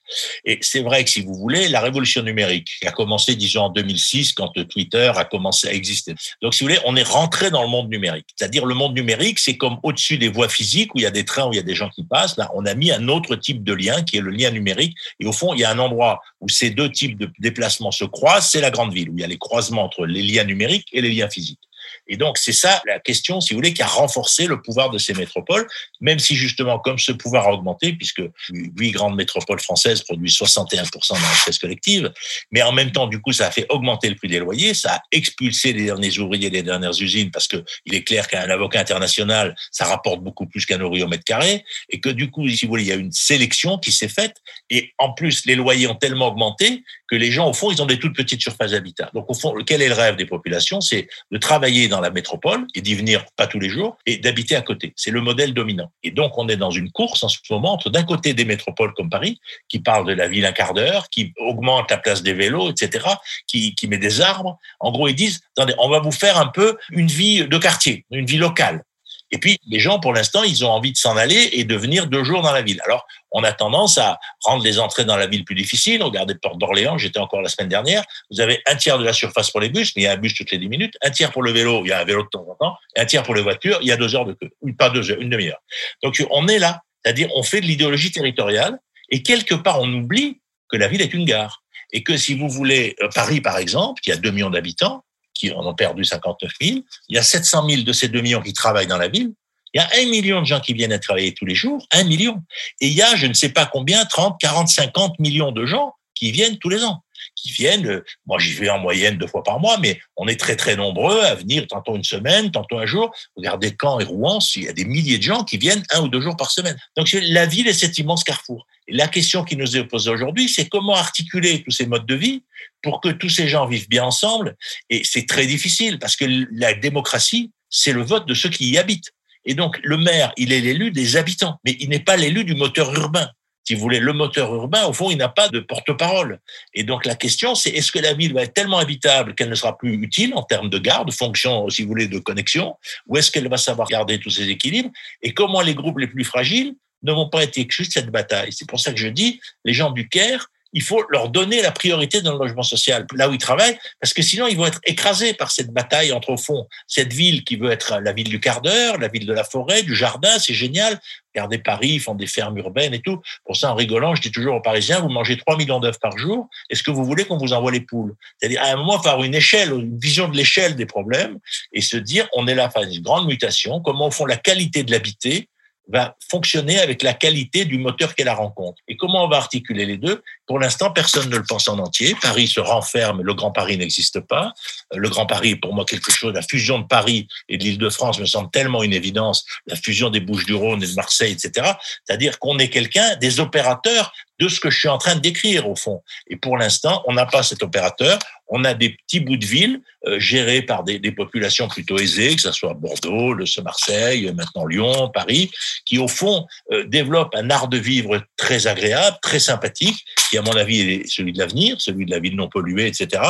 [0.45, 3.69] Et c'est vrai que si vous voulez, la révolution numérique qui a commencé, disons, en
[3.69, 6.13] 2006, quand Twitter a commencé à exister.
[6.41, 8.27] Donc, si vous voulez, on est rentré dans le monde numérique.
[8.35, 11.25] C'est-à-dire, le monde numérique, c'est comme au-dessus des voies physiques où il y a des
[11.25, 12.37] trains, où il y a des gens qui passent.
[12.37, 14.95] Là, on a mis un autre type de lien qui est le lien numérique.
[15.19, 18.05] Et au fond, il y a un endroit où ces deux types de déplacements se
[18.05, 20.87] croisent, c'est la grande ville, où il y a les croisements entre les liens numériques
[20.91, 21.59] et les liens physiques.
[22.07, 24.97] Et donc, c'est ça la question, si vous voulez, qui a renforcé le pouvoir de
[24.97, 25.67] ces métropoles,
[26.01, 31.09] même si justement, comme ce pouvoir a augmenté, puisque huit grandes métropoles françaises produisent 61%
[31.09, 32.11] dans la caisse collective,
[32.51, 34.95] mais en même temps, du coup, ça a fait augmenter le prix des loyers, ça
[34.95, 38.79] a expulsé les derniers ouvriers des dernières usines, parce que il est clair qu'un avocat
[38.79, 42.65] international, ça rapporte beaucoup plus qu'un ouvrier au mètre carré, et que du coup, si
[42.65, 44.37] vous voulez, il y a une sélection qui s'est faite,
[44.69, 47.85] et en plus, les loyers ont tellement augmenté que les gens, au fond, ils ont
[47.85, 49.09] des toutes petites surfaces d'habitat.
[49.13, 50.81] Donc, au fond, quel est le rêve des populations?
[50.81, 54.55] C'est de travailler dans la métropole et d'y venir pas tous les jours et d'habiter
[54.55, 54.93] à côté.
[54.95, 55.91] C'est le modèle dominant.
[56.03, 58.93] Et donc, on est dans une course en ce moment entre d'un côté des métropoles
[58.93, 59.39] comme Paris,
[59.69, 63.05] qui parlent de la ville un quart d'heure, qui augmente la place des vélos, etc.,
[63.47, 64.57] qui, qui met des arbres.
[64.79, 68.05] En gros, ils disent, attendez, on va vous faire un peu une vie de quartier,
[68.11, 68.83] une vie locale.
[69.31, 72.07] Et puis, les gens, pour l'instant, ils ont envie de s'en aller et de venir
[72.07, 72.79] deux jours dans la ville.
[72.85, 76.01] Alors, on a tendance à rendre les entrées dans la ville plus difficiles.
[76.01, 78.03] Regardez Porte d'Orléans, j'étais encore la semaine dernière.
[78.31, 80.17] Vous avez un tiers de la surface pour les bus, mais il y a un
[80.17, 80.93] bus toutes les dix minutes.
[81.01, 82.75] Un tiers pour le vélo, il y a un vélo de temps en temps.
[82.95, 84.49] Et un tiers pour les voitures, il y a deux heures de queue.
[84.77, 85.61] Pas deux heures, une demi-heure.
[86.03, 86.81] Donc, on est là.
[87.03, 91.13] C'est-à-dire, on fait de l'idéologie territoriale Et quelque part, on oublie que la ville est
[91.13, 91.63] une gare.
[91.93, 95.05] Et que si vous voulez, euh, Paris, par exemple, qui a 2 millions d'habitants,
[95.37, 98.41] qui en ont perdu 59 000, il y a 700 000 de ces 2 millions
[98.41, 99.33] qui travaillent dans la ville.
[99.73, 102.03] Il y a un million de gens qui viennent à travailler tous les jours, un
[102.03, 102.41] million.
[102.79, 105.93] Et il y a, je ne sais pas combien, 30, 40, 50 millions de gens
[106.15, 107.03] qui viennent tous les ans
[107.37, 107.87] qui viennent.
[107.87, 110.75] Euh, moi, j'y vais en moyenne deux fois par mois, mais on est très, très
[110.75, 113.13] nombreux à venir tantôt une semaine, tantôt un jour.
[113.37, 116.09] Regardez Caen et Rouen, il y a des milliers de gens qui viennent un ou
[116.09, 116.77] deux jours par semaine.
[116.97, 118.65] Donc, la ville est cet immense carrefour.
[118.87, 122.15] Et la question qui nous est posée aujourd'hui, c'est comment articuler tous ces modes de
[122.15, 122.43] vie
[122.81, 124.55] pour que tous ces gens vivent bien ensemble.
[124.89, 128.77] Et c'est très difficile parce que la démocratie, c'est le vote de ceux qui y
[128.77, 129.11] habitent.
[129.45, 132.55] Et donc, le maire, il est l'élu des habitants, mais il n'est pas l'élu du
[132.55, 133.29] moteur urbain
[133.67, 136.39] si vous voulez, le moteur urbain, au fond, il n'a pas de porte-parole.
[136.73, 139.55] Et donc la question, c'est est-ce que la ville va être tellement habitable qu'elle ne
[139.55, 142.77] sera plus utile en termes de garde, de fonction, si vous voulez, de connexion,
[143.07, 144.89] ou est-ce qu'elle va savoir garder tous ses équilibres
[145.21, 148.53] Et comment les groupes les plus fragiles ne vont pas être exclus de cette bataille?
[148.53, 151.71] C'est pour ça que je dis, les gens du Caire, il faut leur donner la
[151.71, 154.79] priorité dans le logement social, là où ils travaillent, parce que sinon ils vont être
[154.85, 158.39] écrasés par cette bataille entre, au fond, cette ville qui veut être la ville du
[158.39, 160.99] quart d'heure, la ville de la forêt, du jardin, c'est génial.
[161.35, 163.21] Regardez Paris, ils font des fermes urbaines et tout.
[163.45, 166.17] Pour ça, en rigolant, je dis toujours aux Parisiens, vous mangez 3 millions d'œufs par
[166.17, 168.15] jour, est-ce que vous voulez qu'on vous envoie les poules?
[168.37, 171.37] C'est-à-dire, à un moment, avoir une échelle, une vision de l'échelle des problèmes
[171.73, 174.37] et se dire, on est là face à une grande mutation, comment, au fond, la
[174.37, 175.49] qualité de l'habiter
[175.87, 178.81] va fonctionner avec la qualité du moteur qu'elle rencontre.
[178.87, 180.21] Et comment on va articuler les deux?
[180.45, 182.15] Pour l'instant, personne ne le pense en entier.
[182.21, 184.53] Paris se renferme, le Grand Paris n'existe pas.
[184.93, 187.63] Euh, le Grand Paris est pour moi quelque chose, la fusion de Paris et de
[187.63, 191.71] l'Île-de-France me semble tellement une évidence, la fusion des Bouches-du-Rhône et de Marseille, etc.
[192.05, 195.69] C'est-à-dire qu'on est quelqu'un, des opérateurs de ce que je suis en train de décrire
[195.69, 196.01] au fond.
[196.27, 198.19] Et pour l'instant, on n'a pas cet opérateur.
[198.47, 202.41] On a des petits bouts de ville euh, gérés par des, populations plutôt aisées, que
[202.41, 205.51] ce soit Bordeaux, le Marseille, maintenant Lyon, Paris,
[205.85, 210.41] qui au fond euh, développent un art de vivre très agréable, très sympathique, qui à
[210.41, 213.21] mon avis est celui de l'avenir, celui de la ville non polluée, etc.,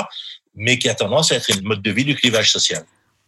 [0.56, 2.84] mais qui a tendance à être une mode de vie du clivage social.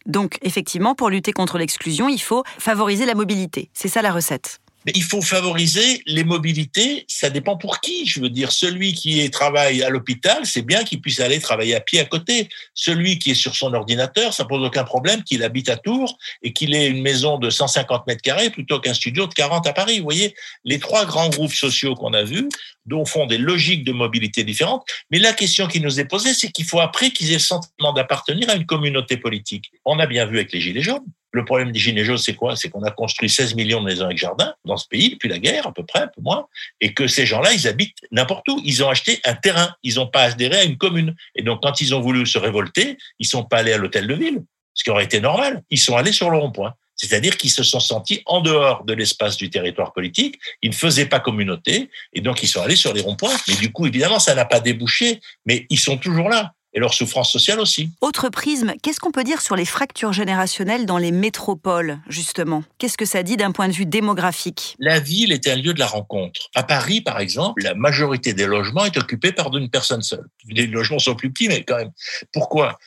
[0.05, 3.69] Donc, effectivement, pour lutter contre l'exclusion, il faut favoriser la mobilité.
[3.73, 4.59] C'est ça la recette.
[4.89, 7.05] Mais il faut favoriser les mobilités.
[7.07, 8.07] Ça dépend pour qui.
[8.07, 11.79] Je veux dire, celui qui travaille à l'hôpital, c'est bien qu'il puisse aller travailler à
[11.79, 12.49] pied à côté.
[12.73, 16.53] Celui qui est sur son ordinateur, ça pose aucun problème qu'il habite à Tours et
[16.53, 19.99] qu'il ait une maison de 150 mètres carrés plutôt qu'un studio de 40 à Paris.
[19.99, 22.49] Vous voyez, les trois grands groupes sociaux qu'on a vus,
[22.87, 24.87] dont font des logiques de mobilité différentes.
[25.11, 27.93] Mais la question qui nous est posée, c'est qu'il faut après qu'ils aient le sentiment
[27.93, 29.71] d'appartenir à une communauté politique.
[29.85, 31.05] On a bien vu avec les Gilets jaunes.
[31.31, 32.55] Le problème des Gilets jaunes, c'est quoi?
[32.55, 35.37] C'est qu'on a construit 16 millions de maisons avec jardin dans ce pays depuis la
[35.37, 36.47] guerre, à peu près, un peu moins,
[36.81, 38.61] et que ces gens-là, ils habitent n'importe où.
[38.65, 39.75] Ils ont acheté un terrain.
[39.83, 41.15] Ils n'ont pas adhéré à une commune.
[41.35, 44.15] Et donc, quand ils ont voulu se révolter, ils sont pas allés à l'hôtel de
[44.15, 45.61] ville, ce qui aurait été normal.
[45.69, 46.73] Ils sont allés sur le rond-point.
[46.95, 51.05] C'est-à-dire qu'ils se sont sentis en dehors de l'espace du territoire politique, ils ne faisaient
[51.05, 53.37] pas communauté, et donc ils sont allés sur les ronds-points.
[53.47, 56.93] Mais du coup, évidemment, ça n'a pas débouché, mais ils sont toujours là et leur
[56.93, 57.91] souffrance sociale aussi.
[58.01, 62.63] Autre prisme, qu'est-ce qu'on peut dire sur les fractures générationnelles dans les métropoles, justement?
[62.77, 64.75] Qu'est-ce que ça dit d'un point de vue démographique?
[64.79, 66.49] La ville est un lieu de la rencontre.
[66.55, 70.25] À Paris, par exemple, la majorité des logements est occupée par une personne seule.
[70.47, 71.91] Les logements sont plus petits, mais quand même.
[72.31, 72.77] Pourquoi?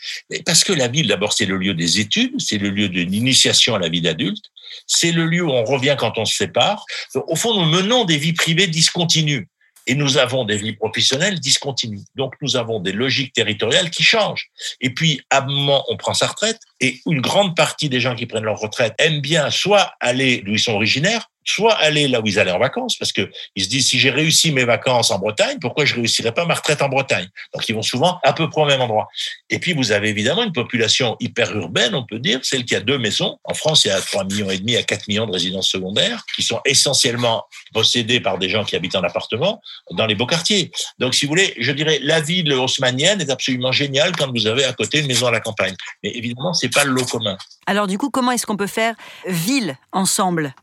[0.46, 3.74] Parce que la ville, d'abord, c'est le lieu des études, c'est le lieu d'une initiation
[3.74, 4.44] à la vie d'adulte,
[4.86, 6.84] c'est le lieu où on revient quand on se sépare.
[7.14, 9.48] Au fond, nous menons des vies privées discontinues
[9.86, 12.04] et nous avons des vies professionnelles discontinues.
[12.14, 14.50] Donc nous avons des logiques territoriales qui changent.
[14.80, 18.14] Et puis à un moment, on prend sa retraite et une grande partie des gens
[18.14, 22.20] qui prennent leur retraite aiment bien soit aller d'où ils sont originaires, soit aller là
[22.20, 25.10] où ils allaient en vacances, parce que ils se disent si j'ai réussi mes vacances
[25.10, 27.28] en Bretagne, pourquoi je réussirais pas ma retraite en Bretagne?
[27.52, 29.08] Donc ils vont souvent à peu près au même endroit.
[29.50, 32.80] Et puis vous avez évidemment une population hyper urbaine, on peut dire, celle qui a
[32.80, 33.38] deux maisons.
[33.44, 36.24] En France, il y a 3 millions et demi à 4 millions de résidences secondaires
[36.34, 40.70] qui sont essentiellement possédées par des gens qui habitent en appartement dans les beaux quartiers.
[40.98, 44.64] Donc si vous voulez, je dirais la ville haussmanienne est absolument géniale quand vous avez
[44.64, 45.74] à côté une maison à la campagne.
[46.02, 47.36] Mais évidemment, c'est pas le lot commun.
[47.66, 48.94] Alors du coup, comment est-ce qu'on peut faire
[49.26, 50.54] ville ensemble?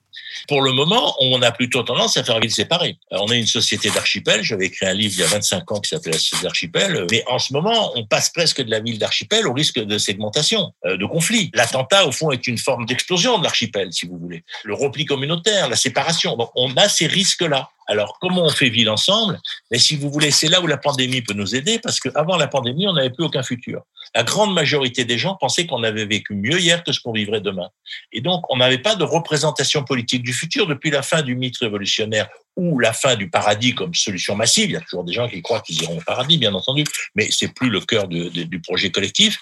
[0.48, 2.98] Pour le moment, on a plutôt tendance à faire ville séparée.
[3.12, 4.44] On est une société d'archipel.
[4.44, 7.06] J'avais écrit un livre il y a 25 ans qui s'appelait La société d'archipel.
[7.12, 10.74] Mais en ce moment, on passe presque de la ville d'archipel au risque de segmentation,
[10.86, 11.52] euh, de conflit.
[11.54, 14.44] L'attentat, au fond, est une forme d'explosion de l'archipel, si vous voulez.
[14.64, 16.36] Le repli communautaire, la séparation.
[16.36, 17.70] Donc, on a ces risques-là.
[17.90, 19.40] Alors, comment on fait ville ensemble?
[19.72, 22.48] Mais si vous voulez, c'est là où la pandémie peut nous aider, parce qu'avant la
[22.48, 23.82] pandémie, on n'avait plus aucun futur.
[24.14, 27.42] La grande majorité des gens pensaient qu'on avait vécu mieux hier que ce qu'on vivrait
[27.42, 27.68] demain.
[28.12, 31.58] Et donc, on n'avait pas de représentation politique du futur depuis la fin du mythe
[31.58, 34.70] révolutionnaire ou la fin du paradis comme solution massive.
[34.70, 36.84] Il y a toujours des gens qui croient qu'ils iront au paradis, bien entendu,
[37.16, 39.40] mais c'est plus le cœur du projet collectif.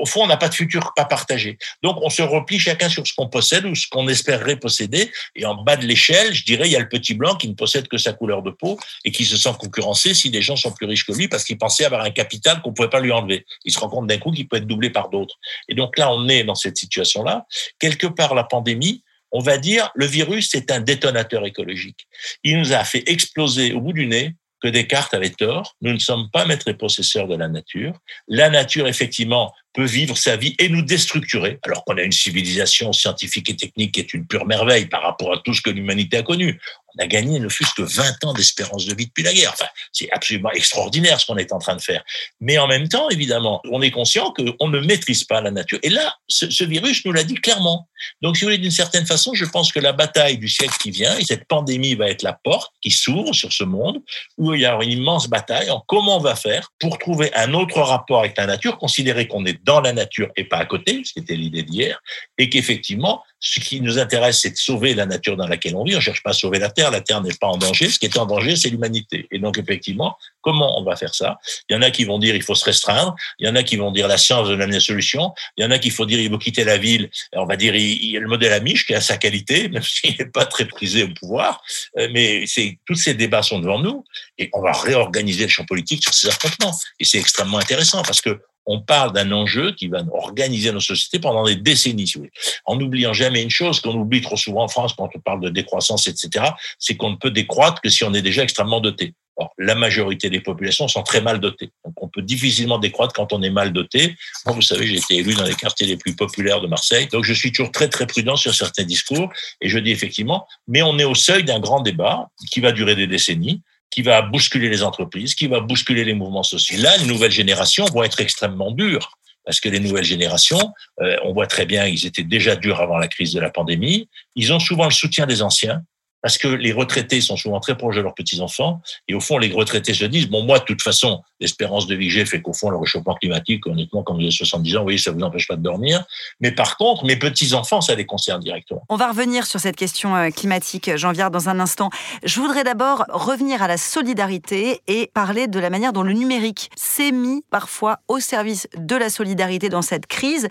[0.00, 1.58] Au fond, on n'a pas de futur pas partagé.
[1.82, 5.12] Donc, on se replie chacun sur ce qu'on possède ou ce qu'on espérerait posséder.
[5.36, 7.54] Et en bas de l'échelle, je dirais, il y a le petit blanc qui ne
[7.54, 10.72] possède que sa couleur de peau et qui se sent concurrencé si des gens sont
[10.72, 13.44] plus riches que lui parce qu'il pensait avoir un capital qu'on pouvait pas lui enlever.
[13.64, 15.36] Il se rend compte d'un coup qu'il peut être doublé par d'autres.
[15.68, 17.46] Et donc là, on est dans cette situation-là.
[17.78, 22.06] Quelque part, la pandémie, on va dire, le virus, c'est un détonateur écologique.
[22.44, 25.76] Il nous a fait exploser au bout du nez que Descartes avait tort.
[25.82, 27.94] Nous ne sommes pas maîtres et possesseurs de la nature.
[28.26, 32.92] La nature, effectivement, peut vivre sa vie et nous déstructurer, alors qu'on a une civilisation
[32.92, 36.16] scientifique et technique qui est une pure merveille par rapport à tout ce que l'humanité
[36.16, 36.60] a connu.
[36.96, 39.52] On a gagné ne fût-ce que 20 ans d'espérance de vie depuis la guerre.
[39.52, 42.02] Enfin, c'est absolument extraordinaire ce qu'on est en train de faire.
[42.40, 45.78] Mais en même temps, évidemment, on est conscient qu'on ne maîtrise pas la nature.
[45.82, 47.88] Et là, ce, virus nous l'a dit clairement.
[48.22, 50.90] Donc, si vous voulez, d'une certaine façon, je pense que la bataille du siècle qui
[50.90, 54.00] vient, et cette pandémie va être la porte qui s'ouvre sur ce monde,
[54.38, 57.54] où il y a une immense bataille en comment on va faire pour trouver un
[57.54, 61.02] autre rapport avec la nature, considérer qu'on est dans la nature et pas à côté,
[61.04, 62.00] ce qui était l'idée d'hier,
[62.38, 65.94] et qu'effectivement, ce qui nous intéresse, c'est de sauver la nature dans laquelle on vit.
[65.96, 66.90] On cherche pas à sauver la Terre.
[66.90, 67.88] La Terre n'est pas en danger.
[67.88, 69.28] Ce qui est en danger, c'est l'humanité.
[69.30, 71.38] Et donc, effectivement, comment on va faire ça?
[71.68, 73.14] Il y en a qui vont dire il faut se restreindre.
[73.38, 75.32] Il y en a qui vont dire la science donne la solution.
[75.56, 77.10] Il y en a qui faut dire il faut quitter la ville.
[77.34, 80.16] on va dire il, y a le modèle Amish qui a sa qualité, même s'il
[80.18, 81.62] n'est pas très prisé au pouvoir.
[81.98, 84.04] Euh, mais c'est tous ces débats sont devant nous
[84.38, 86.76] et on va réorganiser le champ politique sur ces affrontements.
[86.98, 91.18] Et c'est extrêmement intéressant parce que on parle d'un enjeu qui va organiser nos sociétés
[91.18, 92.32] pendant des décennies, si vous voulez.
[92.66, 95.48] En n'oubliant jamais une chose qu'on oublie trop souvent en France quand on parle de
[95.48, 96.44] décroissance, etc.,
[96.78, 99.14] c'est qu'on ne peut décroître que si on est déjà extrêmement doté.
[99.56, 101.70] La majorité des populations sont très mal dotées.
[101.84, 104.16] Donc, on peut difficilement décroître quand on est mal doté.
[104.44, 107.06] Moi, vous savez, j'ai été élu dans les quartiers les plus populaires de Marseille.
[107.06, 109.32] Donc, je suis toujours très, très prudent sur certains discours.
[109.60, 112.96] Et je dis effectivement, mais on est au seuil d'un grand débat qui va durer
[112.96, 116.78] des décennies qui va bousculer les entreprises, qui va bousculer les mouvements sociaux.
[116.80, 121.32] Là, les nouvelles générations vont être extrêmement dures, parce que les nouvelles générations, euh, on
[121.32, 124.60] voit très bien, ils étaient déjà durs avant la crise de la pandémie, ils ont
[124.60, 125.82] souvent le soutien des anciens,
[126.22, 129.52] parce que les retraités sont souvent très proches de leurs petits-enfants, et au fond, les
[129.52, 132.52] retraités se disent, bon, moi, de toute façon, l'espérance de vie que j'ai fait qu'au
[132.52, 135.46] fond, le réchauffement climatique, honnêtement, quand vous avez 70 ans, vous voyez, ça vous empêche
[135.46, 136.04] pas de dormir.
[136.40, 138.84] Mais par contre, mes petits-enfants, ça les concerne directement.
[138.88, 141.90] On va revenir sur cette question euh, climatique, Jean dans un instant.
[142.22, 146.70] Je voudrais d'abord revenir à la solidarité et parler de la manière dont le numérique
[146.76, 150.48] s'est mis parfois au service de la solidarité dans cette crise.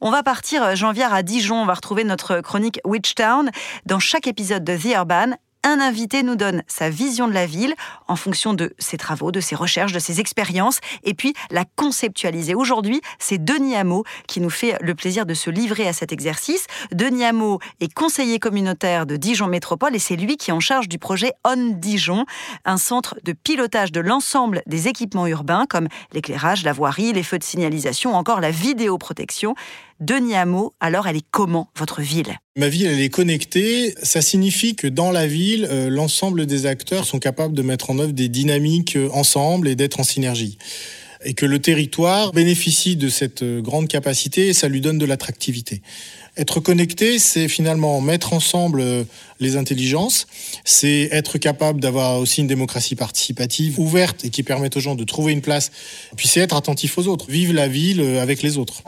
[0.00, 1.62] On va partir, euh, Jean à Dijon.
[1.62, 3.50] On va retrouver notre chronique Witchtown.
[3.86, 4.96] Dans chaque épisode de The
[5.62, 7.74] Un invité nous donne sa vision de la ville
[8.08, 12.54] en fonction de ses travaux, de ses recherches, de ses expériences, et puis la conceptualiser.
[12.54, 16.66] Aujourd'hui, c'est Denis Hameau qui nous fait le plaisir de se livrer à cet exercice.
[16.92, 20.88] Denis Hameau est conseiller communautaire de Dijon Métropole et c'est lui qui est en charge
[20.88, 22.24] du projet On Dijon,
[22.64, 27.38] un centre de pilotage de l'ensemble des équipements urbains comme l'éclairage, la voirie, les feux
[27.38, 29.54] de signalisation, encore la vidéoprotection.
[30.00, 32.38] Denis Hameau, alors elle est comment votre ville?
[32.56, 33.94] Ma ville, elle est connectée.
[34.02, 37.98] Ça signifie que dans la ville, euh, l'ensemble des acteurs sont capables de mettre en
[37.98, 40.56] œuvre des dynamiques euh, ensemble et d'être en synergie.
[41.22, 45.04] Et que le territoire bénéficie de cette euh, grande capacité et ça lui donne de
[45.04, 45.82] l'attractivité.
[46.38, 48.82] Être connecté, c'est finalement mettre ensemble
[49.40, 50.28] les intelligences,
[50.64, 55.04] c'est être capable d'avoir aussi une démocratie participative ouverte et qui permette aux gens de
[55.04, 55.72] trouver une place,
[56.16, 58.84] puis c'est être attentif aux autres, vivre la ville avec les autres.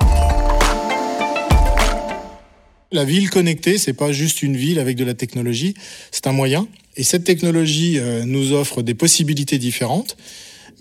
[2.92, 5.74] La ville connectée, c'est pas juste une ville avec de la technologie,
[6.11, 6.68] c'est un moyen.
[6.96, 10.18] Et cette technologie euh, nous offre des possibilités différentes.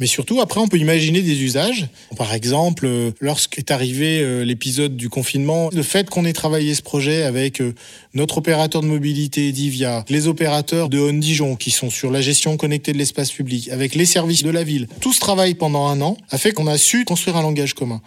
[0.01, 1.87] Mais surtout, après, on peut imaginer des usages.
[2.17, 6.81] Par exemple, euh, lorsqu'est arrivé euh, l'épisode du confinement, le fait qu'on ait travaillé ce
[6.81, 7.75] projet avec euh,
[8.15, 12.57] notre opérateur de mobilité Divia, les opérateurs de On Dijon qui sont sur la gestion
[12.57, 16.01] connectée de l'espace public, avec les services de la ville, tout ce travail pendant un
[16.01, 18.01] an a fait qu'on a su construire un langage commun.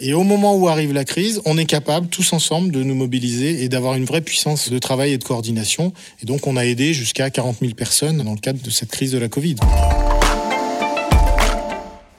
[0.00, 3.64] Et au moment où arrive la crise, on est capable tous ensemble de nous mobiliser
[3.64, 5.94] et d'avoir une vraie puissance de travail et de coordination.
[6.22, 9.12] Et donc, on a aidé jusqu'à 40 000 personnes dans le cadre de cette crise
[9.12, 9.56] de la Covid.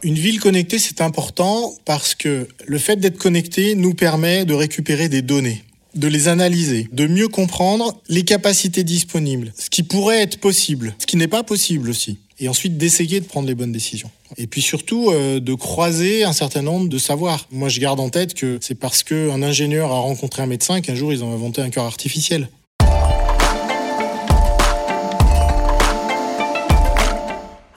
[0.02, 5.10] Une ville connectée, c'est important parce que le fait d'être connecté nous permet de récupérer
[5.10, 5.64] des données
[5.96, 11.06] de les analyser, de mieux comprendre les capacités disponibles, ce qui pourrait être possible, ce
[11.06, 14.12] qui n'est pas possible aussi, et ensuite d'essayer de prendre les bonnes décisions.
[14.38, 17.48] Et puis surtout euh, de croiser un certain nombre de savoirs.
[17.52, 20.96] Moi je garde en tête que c'est parce qu'un ingénieur a rencontré un médecin qu'un
[20.96, 22.50] jour ils ont inventé un cœur artificiel.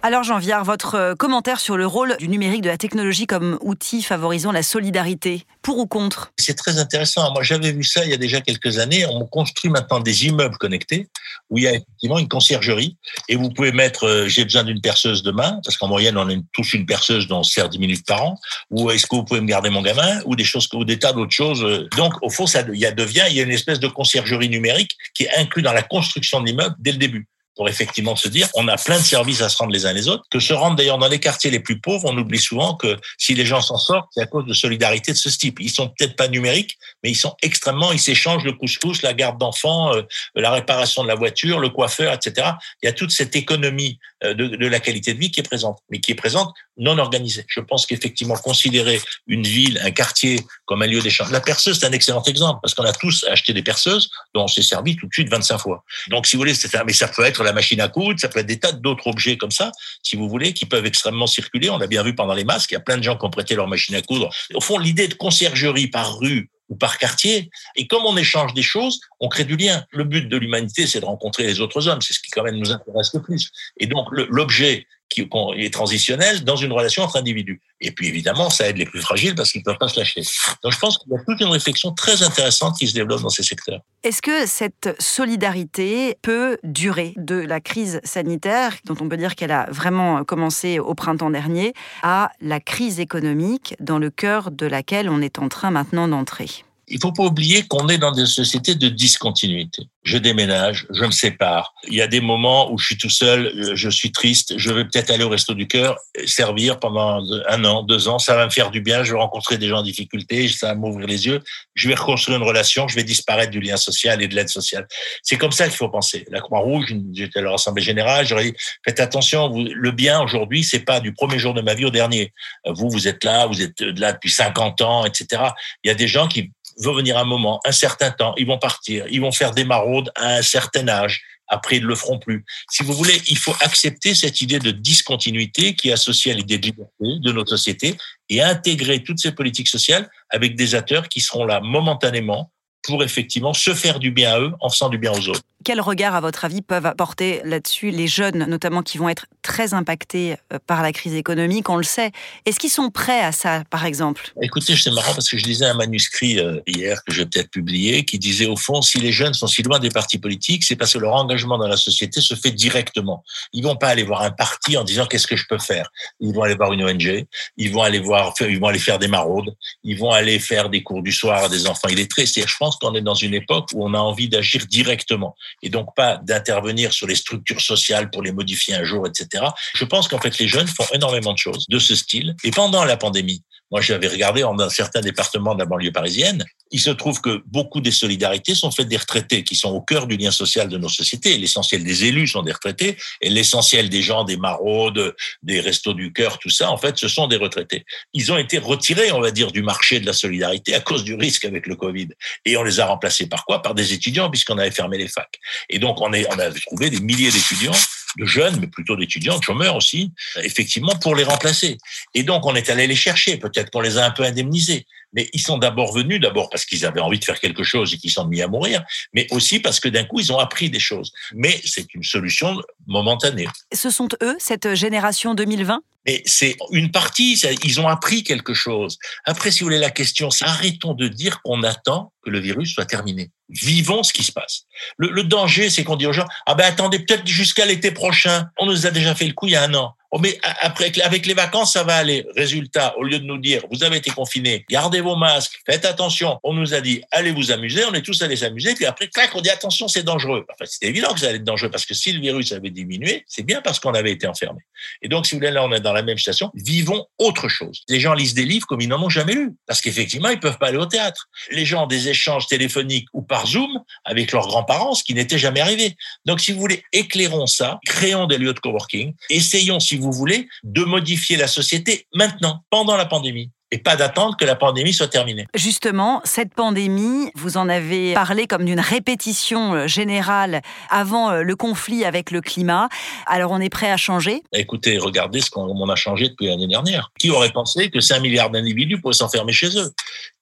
[0.05, 3.57] Alors Jean Viard, votre euh, commentaire sur le rôle du numérique, de la technologie comme
[3.61, 6.33] outil favorisant la solidarité, pour ou contre?
[6.41, 7.33] C'est très intéressant.
[7.33, 9.07] Moi, j'avais vu ça il y a déjà quelques années.
[9.07, 11.07] On construit maintenant des immeubles connectés
[11.51, 12.97] où il y a effectivement une conciergerie
[13.29, 16.35] et vous pouvez mettre euh, j'ai besoin d'une perceuse demain parce qu'en moyenne on a
[16.53, 18.38] tous une perceuse dont on sert 10 minutes par an
[18.71, 21.12] ou est-ce que vous pouvez me garder mon gamin ou des choses ou des tas
[21.12, 21.88] d'autres choses.
[21.97, 24.49] Donc au fond ça il y a devient il y a une espèce de conciergerie
[24.49, 28.29] numérique qui est inclus dans la construction de l'immeuble dès le début pour effectivement se
[28.29, 30.53] dire on a plein de services à se rendre les uns les autres, que se
[30.53, 33.61] rendre d'ailleurs dans les quartiers les plus pauvres, on oublie souvent que si les gens
[33.61, 35.59] s'en sortent, c'est à cause de solidarité de ce type.
[35.61, 39.38] Ils sont peut-être pas numériques, mais ils sont extrêmement, ils s'échangent le couscous, la garde
[39.38, 40.03] d'enfants, euh,
[40.35, 42.53] la réparation de la voiture, le coiffeur, etc.
[42.83, 45.79] Il y a toute cette économie euh, de, la qualité de vie qui est présente,
[45.91, 47.45] mais qui est présente non organisée.
[47.49, 51.31] Je pense qu'effectivement, considérer une ville, un quartier comme un lieu d'échange.
[51.31, 54.49] La perceuse, c'est un excellent exemple, parce qu'on a tous acheté des perceuses dont on
[54.49, 55.85] s'est servi tout de suite 25 fois.
[56.09, 58.41] Donc, si vous voulez, c'est mais ça peut être la machine à coudre, ça peut
[58.41, 61.71] être des tas d'autres objets comme ça, si vous voulez, qui peuvent extrêmement circuler.
[61.71, 63.31] On l'a bien vu pendant les masques, il y a plein de gens qui ont
[63.31, 64.31] prêté leur machine à coudre.
[64.55, 67.51] Au fond, l'idée de conciergerie par rue ou par quartier.
[67.77, 69.85] Et comme on échange des choses, on crée du lien.
[69.91, 72.01] Le but de l'humanité, c'est de rencontrer les autres hommes.
[72.01, 73.51] C'est ce qui quand même nous intéresse le plus.
[73.79, 77.61] Et donc, l'objet qui est transitionnel dans une relation entre individus.
[77.81, 80.22] Et puis évidemment, ça aide les plus fragiles parce qu'ils ne peuvent pas se lâcher.
[80.62, 83.29] Donc je pense qu'il y a toute une réflexion très intéressante qui se développe dans
[83.29, 83.81] ces secteurs.
[84.03, 89.53] Est-ce que cette solidarité peut durer de la crise sanitaire, dont on peut dire qu'elle
[89.53, 91.72] a vraiment commencé au printemps dernier,
[92.03, 96.64] à la crise économique dans le cœur de laquelle on est en train maintenant d'entrer?
[96.93, 99.85] Il faut pas oublier qu'on est dans des sociétés de discontinuité.
[100.05, 101.73] Je déménage, je me sépare.
[101.89, 104.85] Il y a des moments où je suis tout seul, je suis triste, je vais
[104.85, 108.51] peut-être aller au resto du cœur, servir pendant un an, deux ans, ça va me
[108.51, 111.41] faire du bien, je vais rencontrer des gens en difficulté, ça va m'ouvrir les yeux,
[111.75, 114.87] je vais reconstruire une relation, je vais disparaître du lien social et de l'aide sociale.
[115.23, 116.27] C'est comme ça qu'il faut penser.
[116.31, 120.81] La Croix-Rouge, j'étais à leur assemblée générale, j'aurais dit, faites attention, le bien aujourd'hui, c'est
[120.81, 122.35] pas du premier jour de ma vie au dernier.
[122.67, 125.43] Vous, vous êtes là, vous êtes là depuis 50 ans, etc.
[125.85, 128.59] Il y a des gens qui va venir un moment, un certain temps, ils vont
[128.59, 131.23] partir, ils vont faire des maraudes à un certain âge.
[131.49, 132.45] Après, ils ne le feront plus.
[132.71, 136.57] Si vous voulez, il faut accepter cette idée de discontinuité qui est associée à l'idée
[136.57, 137.97] de liberté de notre société
[138.31, 142.51] et intégrer toutes ces politiques sociales avec des acteurs qui seront là momentanément
[142.83, 145.43] pour effectivement se faire du bien à eux en faisant du bien aux autres.
[145.64, 149.75] Quel regard, à votre avis, peuvent apporter là-dessus les jeunes, notamment qui vont être très
[149.75, 151.68] impactés euh, par la crise économique?
[151.68, 152.11] On le sait.
[152.46, 154.33] Est-ce qu'ils sont prêts à ça, par exemple?
[154.40, 158.05] Écoutez, c'est marrant parce que je lisais un manuscrit euh, hier que j'ai peut-être publié
[158.05, 160.94] qui disait au fond, si les jeunes sont si loin des partis politiques, c'est parce
[160.94, 163.25] que leur engagement dans la société se fait directement.
[163.53, 165.90] Ils vont pas aller voir un parti en disant qu'est-ce que je peux faire?
[166.20, 169.09] Ils vont aller voir une ONG, ils vont aller voir, ils vont aller faire des
[169.09, 172.27] maraudes, ils vont aller faire des cours du soir à des enfants illettrés.
[172.27, 175.69] C'est-à-dire, je pense qu'on est dans une époque où on a envie d'agir directement et
[175.69, 179.45] donc pas d'intervenir sur les structures sociales pour les modifier un jour, etc.
[179.75, 182.35] Je pense qu'en fait, les jeunes font énormément de choses de ce style.
[182.45, 186.45] Et pendant la pandémie, moi, j'avais regardé dans certains départements de la banlieue parisienne.
[186.73, 190.07] Il se trouve que beaucoup des solidarités sont faites des retraités qui sont au cœur
[190.07, 191.39] du lien social de nos sociétés.
[191.39, 196.13] L'essentiel des élus sont des retraités et l'essentiel des gens, des maraudes, des restos du
[196.13, 197.87] cœur, tout ça, en fait, ce sont des retraités.
[198.13, 201.15] Ils ont été retirés, on va dire, du marché de la solidarité à cause du
[201.15, 202.09] risque avec le Covid.
[202.45, 203.63] Et on les a remplacés par quoi?
[203.63, 205.39] Par des étudiants, puisqu'on avait fermé les facs.
[205.71, 207.73] Et donc, on, est, on a trouvé des milliers d'étudiants
[208.18, 211.79] de jeunes, mais plutôt d'étudiants, de chômeurs aussi, effectivement, pour les remplacer.
[212.14, 214.87] Et donc, on est allé les chercher, peut-être qu'on les a un peu indemnisés.
[215.12, 217.98] Mais ils sont d'abord venus, d'abord parce qu'ils avaient envie de faire quelque chose et
[217.98, 220.81] qu'ils sont mis à mourir, mais aussi parce que d'un coup, ils ont appris des
[220.81, 221.12] choses.
[221.35, 223.48] Mais c'est une solution momentanée.
[223.72, 228.98] Ce sont eux, cette génération 2020 mais c'est une partie, ils ont appris quelque chose.
[229.25, 232.75] Après, si vous voulez, la question, c'est arrêtons de dire qu'on attend que le virus
[232.75, 233.31] soit terminé.
[233.48, 234.64] Vivons ce qui se passe.
[234.96, 238.48] Le, le danger, c'est qu'on dit aux gens, ah ben attendez, peut-être jusqu'à l'été prochain,
[238.59, 239.94] on nous a déjà fait le coup il y a un an.
[240.14, 242.27] Oh, mais après, avec les vacances, ça va aller.
[242.37, 246.38] Résultat, au lieu de nous dire, vous avez été confinés, gardez vos masques, faites attention.
[246.42, 247.83] On nous a dit, allez vous amuser.
[247.87, 248.75] On est tous allés s'amuser.
[248.75, 250.44] Puis après, clac, on dit, attention, c'est dangereux.
[250.53, 253.25] Enfin, c'était évident que ça allait être dangereux parce que si le virus avait diminué,
[253.27, 254.61] c'est bien parce qu'on avait été enfermé.
[255.01, 256.51] Et donc, si vous voulez, là, on est dans la même situation.
[256.55, 257.81] Vivons autre chose.
[257.88, 260.59] Les gens lisent des livres comme ils n'en ont jamais lu parce qu'effectivement, ils peuvent
[260.59, 261.27] pas aller au théâtre.
[261.53, 265.38] Les gens ont des échanges téléphoniques ou par Zoom avec leurs grands-parents, ce qui n'était
[265.38, 265.96] jamais arrivé.
[266.27, 270.49] Donc, si vous voulez, éclairons ça, créons des lieux de coworking, essayons, si vous voulez,
[270.65, 273.51] de modifier la société maintenant, pendant la pandémie.
[273.73, 275.47] Et pas d'attendre que la pandémie soit terminée.
[275.55, 281.57] Justement, cette pandémie, vous en avez parlé comme d'une répétition euh, générale avant euh, le
[281.57, 282.91] conflit avec le climat.
[283.27, 284.43] Alors on est prêt à changer?
[284.53, 287.11] Écoutez, regardez ce qu'on a changé depuis l'année dernière.
[287.19, 289.91] Qui aurait pensé que 5 milliards d'individus pourraient s'enfermer chez eux?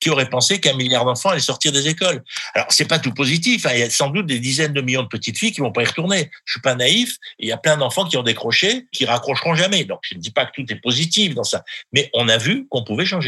[0.01, 2.25] Qui aurait pensé qu'un milliard d'enfants allaient sortir des écoles?
[2.55, 3.65] Alors c'est pas tout positif.
[3.65, 3.71] Hein.
[3.75, 5.83] Il y a sans doute des dizaines de millions de petites filles qui vont pas
[5.83, 6.31] y retourner.
[6.45, 7.17] Je suis pas naïf.
[7.39, 9.85] Il y a plein d'enfants qui ont décroché, qui raccrocheront jamais.
[9.85, 11.63] Donc je ne dis pas que tout est positif dans ça,
[11.93, 13.20] mais on a vu qu'on pouvait changer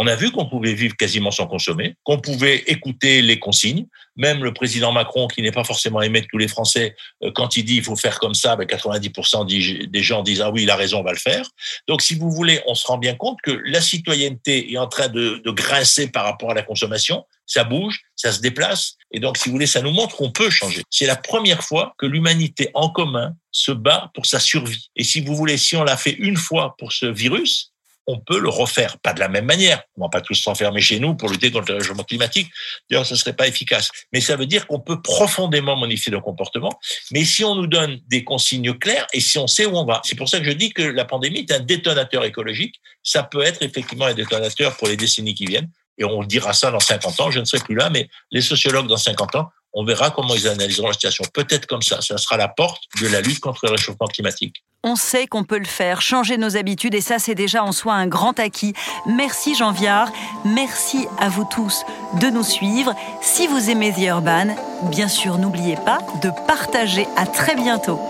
[0.00, 3.88] on a vu qu'on pouvait vivre quasiment sans consommer, qu'on pouvait écouter les consignes.
[4.14, 7.56] Même le président Macron, qui n'est pas forcément aimé de tous les Français, euh, quand
[7.56, 10.70] il dit il faut faire comme ça, 90% ben, des gens disent ah oui, il
[10.70, 11.44] a raison, on va le faire.
[11.88, 15.08] Donc, si vous voulez, on se rend bien compte que la citoyenneté est en train
[15.08, 17.26] de, de grincer par rapport à la consommation.
[17.46, 18.94] Ça bouge, ça se déplace.
[19.10, 20.82] Et donc, si vous voulez, ça nous montre qu'on peut changer.
[20.90, 24.90] C'est la première fois que l'humanité en commun se bat pour sa survie.
[24.94, 27.72] Et si vous voulez, si on l'a fait une fois pour ce virus,
[28.08, 28.98] on peut le refaire.
[28.98, 29.82] Pas de la même manière.
[29.96, 32.50] On va pas tous s'enfermer chez nous pour lutter contre le réchauffement climatique.
[32.90, 33.90] D'ailleurs, ce serait pas efficace.
[34.12, 36.72] Mais ça veut dire qu'on peut profondément modifier nos comportements.
[37.12, 40.00] Mais si on nous donne des consignes claires et si on sait où on va.
[40.04, 42.76] C'est pour ça que je dis que la pandémie est un détonateur écologique.
[43.02, 45.68] Ça peut être effectivement un détonateur pour les décennies qui viennent.
[45.98, 47.30] Et on dira ça dans 50 ans.
[47.30, 50.48] Je ne serai plus là, mais les sociologues dans 50 ans on verra comment ils
[50.48, 51.24] analyseront la situation.
[51.32, 54.64] Peut-être comme ça, ça sera la porte de la lutte contre le réchauffement climatique.
[54.84, 57.94] On sait qu'on peut le faire, changer nos habitudes, et ça, c'est déjà en soi
[57.94, 58.74] un grand acquis.
[59.06, 60.10] Merci Jean Viard,
[60.44, 61.84] merci à vous tous
[62.20, 62.94] de nous suivre.
[63.20, 67.06] Si vous aimez The Urban, bien sûr, n'oubliez pas de partager.
[67.16, 68.00] À très bientôt.